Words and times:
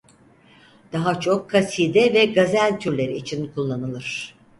Daha 0.93 1.19
çok 1.19 1.49
kaside 1.49 2.13
ve 2.13 2.25
gazel 2.25 2.79
türleri 2.79 3.15
için 3.17 3.51
kullanılır. 3.55 4.35